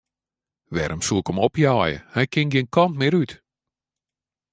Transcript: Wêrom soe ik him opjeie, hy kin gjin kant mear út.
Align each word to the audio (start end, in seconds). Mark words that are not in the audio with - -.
Wêrom 0.73 1.01
soe 1.07 1.21
ik 1.21 1.27
him 1.29 1.41
opjeie, 1.47 1.97
hy 2.15 2.23
kin 2.33 2.51
gjin 2.53 2.71
kant 2.75 2.95
mear 2.99 3.15
út. 3.21 3.31